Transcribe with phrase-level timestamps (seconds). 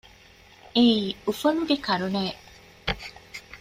[0.75, 2.35] އެއީ އުފަލުގެ ކަރުނަ އެއް